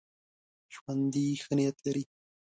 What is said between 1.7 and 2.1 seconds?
لري